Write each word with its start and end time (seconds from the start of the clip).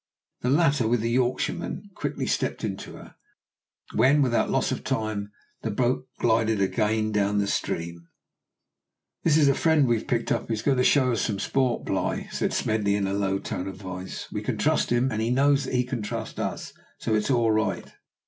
The 0.39 0.49
latter 0.49 0.87
with 0.87 1.01
the 1.01 1.11
Yorkshireman 1.11 1.91
quickly 1.93 2.25
stepped 2.25 2.63
into 2.63 2.93
her, 2.93 3.13
when 3.93 4.23
without 4.23 4.49
loss 4.49 4.71
of 4.71 4.83
time 4.83 5.31
the 5.61 5.69
boat 5.69 6.07
glided 6.17 6.59
again 6.59 7.11
down 7.11 7.37
the 7.37 7.45
stream. 7.45 8.07
"This 9.21 9.37
is 9.37 9.47
a 9.47 9.53
friend 9.53 9.87
we 9.87 9.97
have 9.99 10.07
picked 10.07 10.31
up, 10.31 10.47
who 10.47 10.53
is 10.55 10.63
going 10.63 10.77
to 10.77 10.83
show 10.83 11.11
us 11.11 11.21
some 11.21 11.37
sport, 11.37 11.85
Bligh," 11.85 12.27
said 12.31 12.51
Smedley 12.51 12.95
in 12.95 13.05
a 13.05 13.13
low 13.13 13.37
tone 13.37 13.67
of 13.67 13.75
voice. 13.75 14.27
"We 14.31 14.41
can 14.41 14.57
trust 14.57 14.89
him, 14.91 15.11
and 15.11 15.21
he 15.21 15.29
knows 15.29 15.65
that 15.65 15.75
he 15.75 15.83
can 15.83 16.01
trust 16.01 16.39
us; 16.39 16.73
so 16.97 17.13
it 17.13 17.17
is 17.17 17.29
all 17.29 17.51
right." 17.51 17.93